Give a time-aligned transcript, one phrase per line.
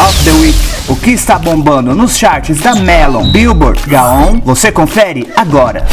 [0.00, 0.56] of the Week.
[0.88, 5.84] O que está bombando nos charts da Melon, Billboard, Gaon, você confere agora.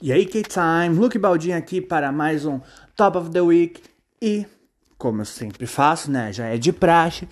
[0.00, 2.60] E aí, K-Time, Luke Baldinho aqui para mais um
[2.94, 3.82] Top of the Week.
[4.20, 4.46] E,
[4.96, 7.28] como eu sempre faço, né, já é de praxe,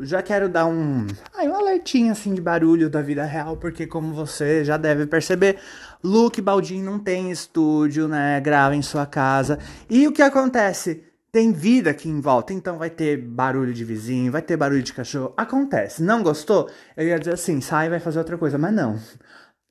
[0.00, 4.12] já quero dar um, ai, um alertinho assim de barulho da vida real, porque como
[4.12, 5.58] você já deve perceber,
[6.02, 9.58] Luke Baldinho não tem estúdio, né, grava em sua casa.
[9.88, 11.05] E o que acontece?
[11.36, 14.94] Tem vida aqui em volta, então vai ter barulho de vizinho, vai ter barulho de
[14.94, 15.34] cachorro.
[15.36, 16.02] Acontece.
[16.02, 16.70] Não gostou?
[16.96, 18.98] Eu ia dizer assim, sai e vai fazer outra coisa, mas não.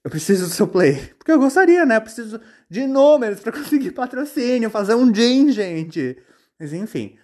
[0.04, 1.12] Eu preciso do seu play.
[1.18, 1.98] Porque eu gostaria, né?
[1.98, 2.40] Eu preciso
[2.70, 6.16] de números para conseguir patrocínio, fazer um gin, gente.
[6.59, 7.18] Mas enfim.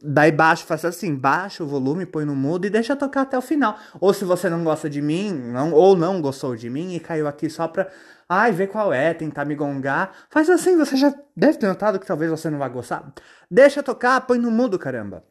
[0.00, 3.42] Daí baixo, faça assim, baixa o volume, põe no mudo e deixa tocar até o
[3.42, 3.76] final.
[4.00, 7.26] Ou se você não gosta de mim, não, ou não gostou de mim e caiu
[7.26, 7.90] aqui só pra,
[8.32, 12.06] ai, ver qual é, tentar me gongar, faz assim, você já deve ter notado que
[12.06, 13.12] talvez você não vá gostar.
[13.50, 15.24] Deixa tocar, põe no mudo, caramba.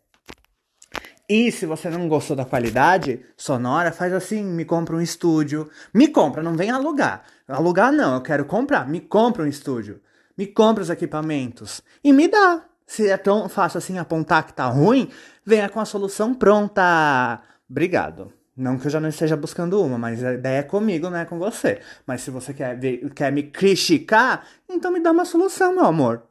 [1.27, 5.69] E se você não gostou da qualidade sonora, faz assim, me compra um estúdio.
[5.93, 7.23] Me compra, não vem alugar.
[7.47, 8.85] Alugar não, eu quero comprar.
[8.85, 10.01] Me compra um estúdio.
[10.37, 11.81] Me compra os equipamentos.
[12.03, 12.65] E me dá.
[12.85, 15.09] Se é tão fácil assim apontar que tá ruim,
[15.45, 17.41] venha com a solução pronta.
[17.69, 18.33] Obrigado.
[18.61, 21.25] Não que eu já não esteja buscando uma, mas a ideia é comigo, não é
[21.25, 21.81] com você.
[22.05, 26.23] Mas se você quer, ver, quer me criticar, então me dá uma solução, meu amor.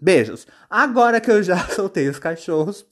[0.00, 0.46] Beijos.
[0.68, 2.86] Agora que eu já soltei os cachorros,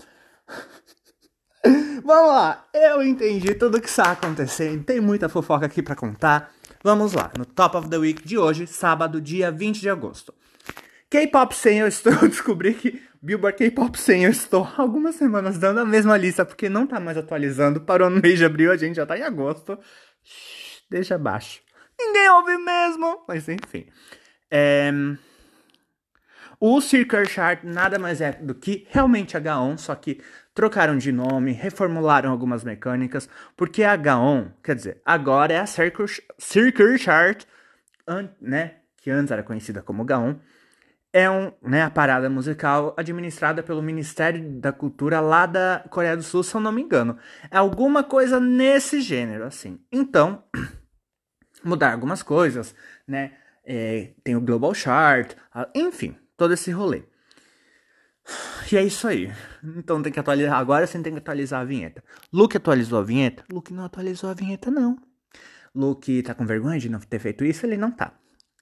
[2.04, 6.52] Vamos lá, eu entendi tudo que está acontecendo, tem muita fofoca aqui para contar.
[6.82, 10.34] Vamos lá, no Top of the Week de hoje, sábado, dia 20 de agosto.
[11.10, 15.80] K-pop 100 eu estou, eu descobri que Billboard K-pop 100 eu estou algumas semanas dando
[15.80, 18.96] a mesma lista, porque não tá mais atualizando, parou no mês de abril, a gente
[18.96, 19.78] já tá em agosto.
[20.88, 21.60] Deixa abaixo.
[21.98, 23.86] Ninguém ouve mesmo, mas enfim.
[24.50, 24.90] É...
[26.58, 30.20] O Circle Chart nada mais é do que realmente H1, só que
[30.54, 36.06] trocaram de nome, reformularam algumas mecânicas, porque a Gaon, quer dizer, agora é a Circle,
[36.38, 37.44] Circle Chart,
[38.40, 40.36] né, que antes era conhecida como Gaon,
[41.12, 46.22] é um, né, a parada musical administrada pelo Ministério da Cultura lá da Coreia do
[46.22, 47.18] Sul, se eu não me engano.
[47.50, 49.80] É alguma coisa nesse gênero, assim.
[49.90, 50.44] Então,
[51.64, 52.74] mudar algumas coisas,
[53.06, 53.32] né?
[53.64, 55.32] É, tem o Global Chart,
[55.74, 57.04] enfim, todo esse rolê.
[58.70, 59.32] E é isso aí.
[59.62, 60.58] Então tem que atualizar.
[60.58, 62.02] Agora você tem que atualizar a vinheta.
[62.32, 63.44] Luke atualizou a vinheta?
[63.52, 64.96] Luke não atualizou a vinheta, não.
[65.74, 67.66] Luke tá com vergonha de não ter feito isso?
[67.66, 68.12] Ele não tá.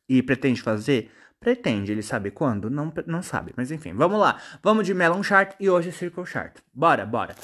[0.09, 1.11] E pretende fazer?
[1.41, 1.93] Pretende.
[1.93, 2.69] Ele sabe quando?
[2.69, 3.53] Não, não sabe.
[3.57, 4.41] Mas enfim, vamos lá.
[4.63, 6.57] Vamos de Melon Chart e hoje Circle Chart.
[6.75, 7.35] Bora, bora.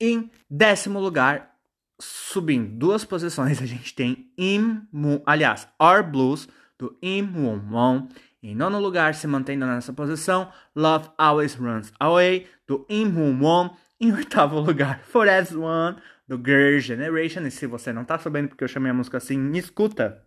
[0.00, 1.56] Em décimo lugar,
[2.00, 4.82] subindo duas posições, a gente tem Im
[5.24, 6.48] aliás, Our Blues,
[6.78, 8.08] do Im Won Won.
[8.42, 13.76] Em nono lugar, se mantendo nessa posição, Love Always Runs Away, do In Won Won.
[14.00, 17.42] Em oitavo lugar, For As One, do Girl Generation.
[17.42, 20.20] E se você não tá sabendo porque eu chamei a música assim, escuta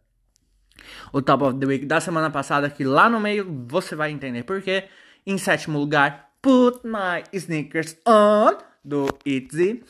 [1.11, 4.43] o Top of the Week da semana passada, que lá no meio você vai entender
[4.43, 4.85] porquê.
[5.25, 9.83] Em sétimo lugar, Put My Sneakers On, do ITZY.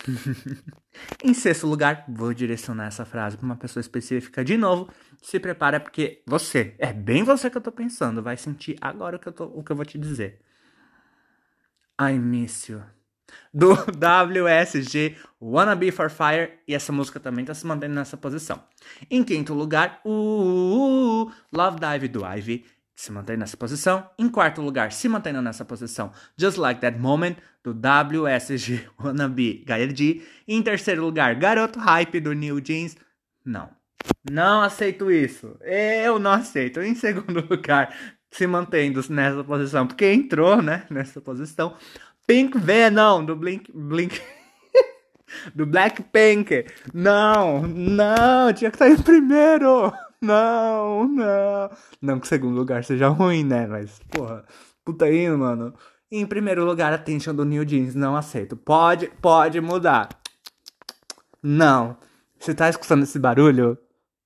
[1.23, 4.89] em sexto lugar, vou direcionar essa frase para uma pessoa específica de novo.
[5.21, 9.19] Se prepara porque você, é bem você que eu tô pensando, vai sentir agora o
[9.19, 10.39] que eu, tô, o que eu vou te dizer.
[11.99, 12.81] I miss you.
[13.53, 16.53] Do WSG Wanna Be For Fire.
[16.67, 18.63] E essa música também tá se mantendo nessa posição.
[19.09, 22.65] Em quinto lugar, o Love Dive do Ivy
[22.95, 24.09] se mantém nessa posição.
[24.17, 29.93] Em quarto lugar, se mantendo nessa posição, Just Like That Moment, do WSG Wannabe Gaia
[29.93, 30.21] G.
[30.47, 32.95] Em terceiro lugar, Garoto Hype, do New Jeans.
[33.43, 33.69] Não.
[34.29, 35.57] Não aceito isso.
[35.61, 36.81] Eu não aceito.
[36.81, 37.93] Em segundo lugar,
[38.31, 41.75] se mantendo nessa posição, porque entrou, né, nessa posição,
[42.27, 43.71] Pink Venom, do Blink...
[43.73, 44.21] Blink...
[45.53, 46.65] do Blackpink.
[46.93, 49.91] Não, não, tinha que estar em primeiro.
[50.21, 51.69] Não, não.
[52.01, 53.67] Não que segundo lugar seja ruim, né?
[53.67, 54.43] Mas, porra,
[54.83, 55.73] puta aí, mano.
[56.11, 57.95] Em primeiro lugar, a Tension do New Jeans.
[57.95, 58.55] Não aceito.
[58.55, 60.09] Pode, pode mudar.
[61.43, 61.97] Não.
[62.39, 63.77] Você tá escutando esse barulho?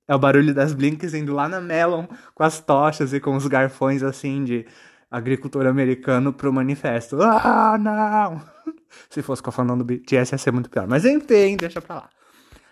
[0.06, 3.46] É o barulho das Blinks indo lá na Melon com as tochas e com os
[3.46, 4.66] garfões assim de
[5.10, 7.20] agricultor americano pro manifesto.
[7.20, 8.42] Ah, não!
[9.10, 10.86] Se fosse com a falando do BTS ia ser muito pior.
[10.86, 12.10] Mas enfim, deixa pra lá.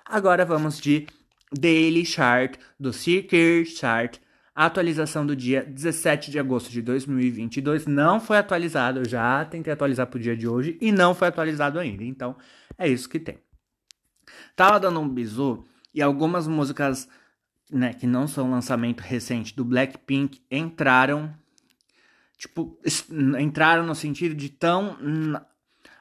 [0.05, 1.07] Agora vamos de
[1.53, 4.19] Daily Chart do Circuit Chart.
[4.55, 9.01] Atualização do dia 17 de agosto de 2022 não foi atualizado.
[9.01, 12.03] Eu já tentei atualizar pro dia de hoje e não foi atualizado ainda.
[12.03, 12.37] Então,
[12.77, 13.39] é isso que tem.
[14.57, 15.65] Tava dando um bizu
[15.95, 17.09] e algumas músicas
[17.71, 21.33] né, que não são lançamento recente do Blackpink entraram
[22.39, 22.79] tipo,
[23.39, 24.97] entraram no sentido de tão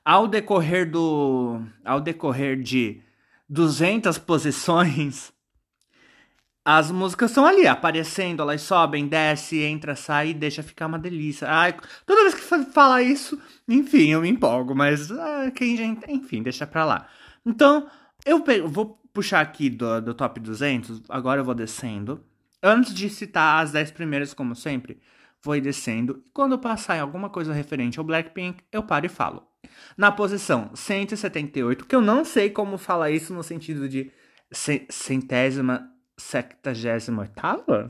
[0.06, 3.02] ao decorrer do ao decorrer de
[3.50, 5.34] 200 posições
[6.64, 11.48] as músicas estão ali aparecendo, elas sobem, desce, entra, sai, deixa ficar uma delícia.
[11.50, 11.74] Ai,
[12.06, 16.68] toda vez que fala isso, enfim, eu me empolgo, mas ah, quem já, enfim, deixa
[16.68, 17.08] pra lá.
[17.46, 17.88] Então,
[18.26, 22.22] eu vou puxar aqui do, do top 200, agora eu vou descendo.
[22.62, 25.00] Antes de citar as 10 primeiras, como sempre,
[25.56, 26.24] ir descendo.
[26.26, 29.44] E quando passar em alguma coisa referente ao Blackpink, eu paro e falo.
[29.98, 34.12] Na posição 178, que eu não sei como falar isso no sentido de
[34.90, 37.88] centésima, sectagésima oitava?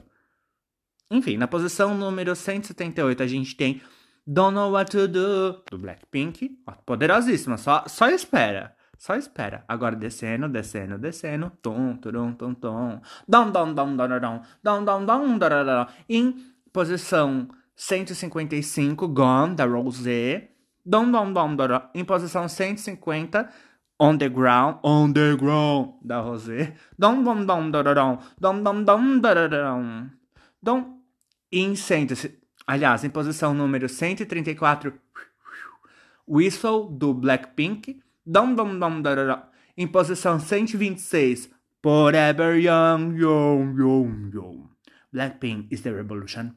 [1.10, 3.82] Enfim, na posição número 178 a gente tem
[4.26, 6.60] Don't Know What To Do, do Blackpink.
[6.86, 8.76] Poderosíssima, só, só espera.
[8.98, 9.64] Só espera.
[9.68, 11.52] Agora descendo, descendo, descendo.
[11.62, 13.02] Tom, tom, tom, tom.
[13.28, 14.42] Dom, dom, dom, dom, dom.
[14.64, 15.86] Dom, dom, dom, dom, dom.
[16.10, 16.36] Em
[16.72, 20.52] posição 155, Gone, da Rosé.
[20.86, 21.82] Dom, dom, dom, dom.
[21.94, 23.50] Em posição 150,
[24.00, 26.76] On the Ground, On the Ground, da Rosé.
[26.98, 28.20] Dom, dom, dom, dom, dom.
[28.40, 28.84] Dom, dom,
[29.20, 30.10] dom,
[30.62, 30.98] dom.
[31.52, 32.08] Em 100,
[32.66, 34.94] aliás, em posição número 134,
[36.28, 38.02] Whistle, do Blackpink.
[38.26, 39.42] Dom, dom, dom, dom.
[39.78, 41.50] Em posição 126,
[41.82, 44.77] Forever Young, Young, Young, Young.
[45.14, 46.56] Blackpink is the Revolution.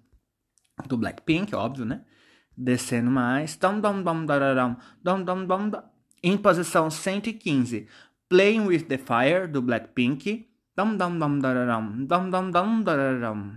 [0.86, 2.04] Do Blackpink, óbvio, né?
[2.56, 3.56] Descendo mais.
[3.56, 5.82] Dom, dom, dom, dom, dom, dom, dom, dom.
[6.22, 7.86] Em posição 115,
[8.28, 10.48] Playing with the Fire, do Blackpink.
[10.76, 13.56] Dom, dom, dom, dom, dom, dom, dom, dom,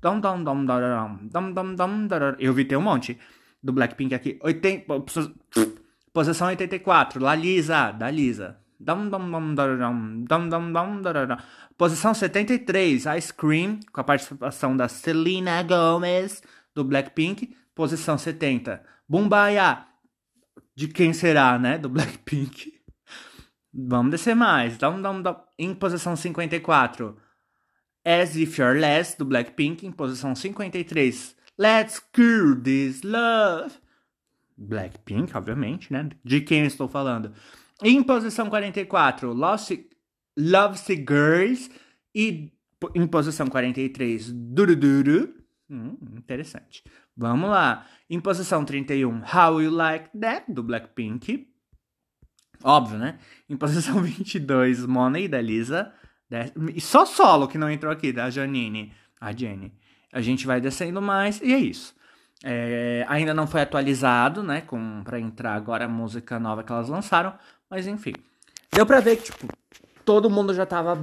[0.00, 2.36] Dom, dom, dom, dom, dom, dom, dom, dom.
[2.38, 3.18] Eu vi ter um monte
[3.62, 4.38] do Blackpink aqui.
[4.42, 4.86] 80,
[6.12, 8.61] Posição 84, La Lisa, da Lisa.
[8.84, 11.36] Dum, dum, dum, dum, dum,
[11.78, 16.42] Posição 73, Ice Cream, com a participação da Selena Gomez,
[16.74, 17.56] do Blackpink.
[17.74, 19.86] Posição 70, Bumbaya,
[20.74, 21.78] de quem será, né?
[21.78, 22.72] Do Blackpink.
[23.72, 24.76] Vamos descer mais.
[24.76, 25.36] Dum, dum, dum.
[25.56, 27.16] Em posição 54,
[28.04, 29.86] As If You're Less, do Blackpink.
[29.86, 33.74] Em posição 53, Let's Cure This Love,
[34.56, 36.08] Blackpink, obviamente, né?
[36.24, 37.32] De quem eu estou falando.
[37.82, 39.72] Em posição 44, Lost,
[40.38, 41.70] Love Girls.
[42.14, 42.52] E
[42.94, 45.34] em posição 43, Duruduru.
[45.70, 46.84] Hum, interessante.
[47.16, 47.86] Vamos lá.
[48.08, 51.48] Em posição 31, How You Like That, do Blackpink.
[52.62, 53.18] Óbvio, né?
[53.48, 55.92] Em posição 22, Money, da Lisa.
[56.74, 58.92] E só solo que não entrou aqui, da Janine.
[59.20, 59.72] A Jenny.
[60.12, 61.94] A gente vai descendo mais e é isso.
[62.44, 64.62] É, ainda não foi atualizado, né?
[64.62, 67.34] Com, pra entrar agora a música nova que elas lançaram.
[67.70, 68.12] Mas enfim.
[68.72, 69.46] Deu pra ver que, tipo,
[70.04, 70.98] todo mundo já tava,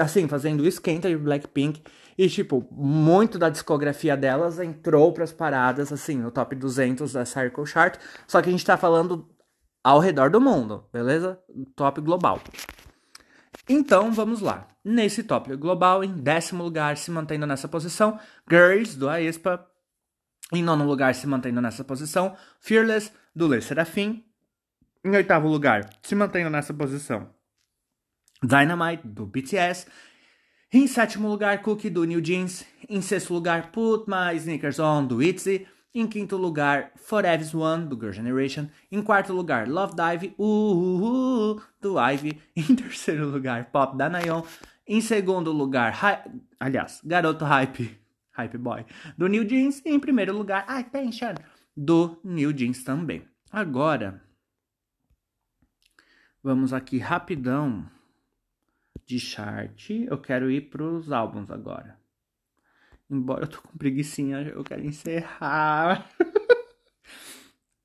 [0.00, 1.82] assim, fazendo esquenta de Blackpink.
[2.18, 7.66] E, tipo, muito da discografia delas entrou pras paradas, assim, no top 200 da Circle
[7.66, 7.98] Chart.
[8.26, 9.28] Só que a gente tá falando
[9.84, 11.38] ao redor do mundo, beleza?
[11.74, 12.40] Top global.
[13.68, 14.66] Então, vamos lá.
[14.84, 18.18] Nesse top global, em décimo lugar, se mantendo nessa posição,
[18.48, 19.66] Girls, do Aespa,
[20.52, 24.24] em nono lugar, se mantendo nessa posição, Fearless, do Le Serafim.
[25.04, 27.30] Em oitavo lugar, se mantendo nessa posição,
[28.42, 29.86] Dynamite, do BTS.
[30.72, 32.64] Em sétimo lugar, Cookie, do New Jeans.
[32.88, 35.66] Em sexto lugar, Put My Sneakers On, do ITZY.
[35.94, 38.66] Em quinto lugar, Forever's One, do Girl Generation.
[38.92, 42.38] Em quarto lugar, Love Dive, uh, uh, uh, do Ivy.
[42.54, 44.42] Em terceiro lugar, Pop, da Nayeon.
[44.86, 47.98] Em segundo lugar, Hi aliás, Garoto Hype,
[48.36, 48.84] Hype Boy,
[49.16, 49.82] do New Jeans.
[49.84, 51.34] Em primeiro lugar, Attention,
[51.74, 53.26] do New Jeans também.
[53.50, 54.22] Agora,
[56.42, 57.88] vamos aqui rapidão
[59.06, 59.90] de chart.
[59.90, 61.98] Eu quero ir para os álbuns agora.
[63.08, 66.10] Embora eu tô com preguiçinha, eu quero encerrar.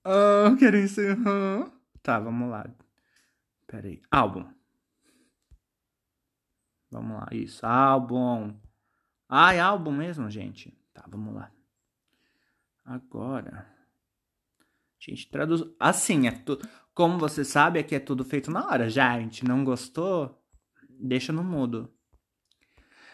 [0.04, 1.72] oh, eu quero encerrar.
[2.02, 2.70] Tá, vamos lá.
[3.68, 4.02] Pera aí.
[4.12, 4.46] Álbum.
[6.90, 7.66] Vamos lá, isso.
[7.66, 8.60] Álbum.
[9.34, 10.78] Ah, é álbum mesmo, gente?
[10.94, 11.50] Tá, vamos lá.
[12.84, 13.66] Agora.
[15.00, 15.64] Gente, traduz.
[15.80, 16.68] Assim, é tudo.
[16.94, 18.90] Como você sabe, aqui é tudo feito na hora.
[18.90, 20.38] Já, a gente não gostou?
[20.90, 21.90] Deixa no mudo.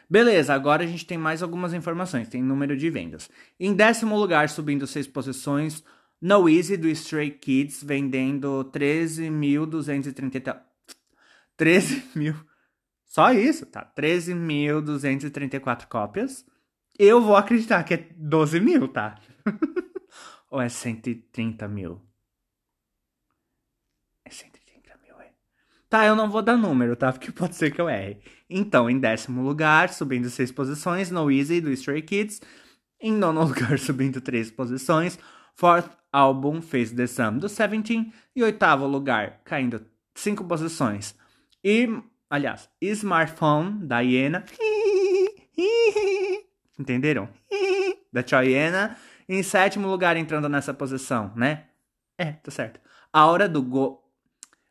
[0.09, 2.27] Beleza, agora a gente tem mais algumas informações.
[2.27, 3.29] Tem número de vendas.
[3.59, 5.83] Em décimo lugar, subindo seis posições,
[6.19, 10.59] No Easy do Stray Kids, vendendo 13.230.
[11.55, 12.33] 13 mil.
[13.17, 13.83] Só isso, tá?
[13.97, 16.45] 13.234 cópias.
[16.99, 19.19] Eu vou acreditar que é 12 mil, tá?
[20.51, 21.99] Ou é 130 mil?
[24.23, 25.31] É 130 mil, é.
[25.89, 27.11] Tá, eu não vou dar número, tá?
[27.11, 28.21] Porque pode ser que eu erre.
[28.47, 32.39] Então, em décimo lugar, subindo seis posições, No Easy, do Stray Kids.
[33.01, 35.17] Em nono lugar, subindo três posições,
[35.55, 38.13] Fourth Album Face the Sun do Seventeen.
[38.35, 39.83] E oitavo lugar, caindo
[40.13, 41.15] cinco posições.
[41.63, 41.89] E,
[42.29, 44.45] aliás, Smartphone da Iena.
[46.79, 47.27] Entenderam?
[48.13, 48.97] da Choyena.
[49.27, 51.65] Em sétimo lugar, entrando nessa posição, né?
[52.17, 52.79] É, tá certo.
[53.11, 54.01] A hora do Go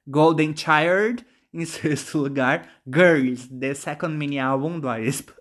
[0.07, 1.27] Golden Child.
[1.53, 5.35] Em sexto lugar, Girls, The Second Mini Album do Aespa.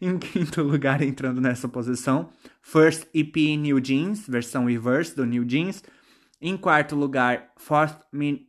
[0.00, 2.30] Em quinto lugar, entrando nessa posição,
[2.60, 5.82] First EP New Jeans, versão reverse do New Jeans.
[6.38, 8.46] Em quarto lugar, Fourth, min...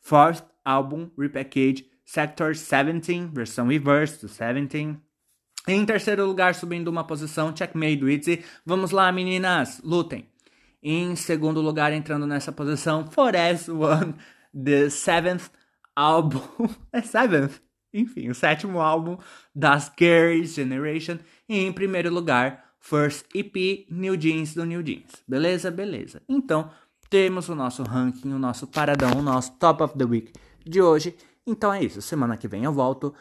[0.00, 4.98] Fourth Album Repackage Sector 17, versão reverse do 17.
[5.68, 8.42] Em terceiro lugar, subindo uma posição, Checkmate do Itzy.
[8.64, 10.26] Vamos lá, meninas, lutem.
[10.82, 14.14] Em segundo lugar, entrando nessa posição, Forest One,
[14.54, 15.50] The Seventh
[15.94, 16.40] Album.
[16.94, 17.60] é Seventh?
[17.92, 19.18] Enfim, o sétimo álbum
[19.54, 21.18] das Girls Generation.
[21.46, 25.22] E em primeiro lugar, First EP New Jeans do New Jeans.
[25.28, 25.70] Beleza?
[25.70, 26.22] Beleza.
[26.26, 26.70] Então,
[27.10, 30.32] temos o nosso ranking, o nosso paradão, o nosso Top of the Week
[30.64, 31.14] de hoje.
[31.48, 32.02] Então é isso.
[32.02, 33.14] Semana que vem eu volto.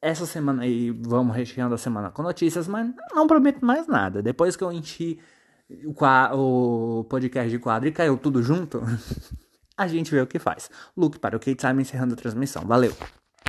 [0.00, 4.22] Essa semana aí vamos recheando a semana com notícias, mas não prometo mais nada.
[4.22, 5.18] Depois que eu enchi
[5.84, 8.82] o, o podcast de quadro e caiu tudo junto,
[9.76, 10.70] a gente vê o que faz.
[10.96, 12.66] Luke para o Kate Time encerrando a transmissão.
[12.66, 12.94] Valeu!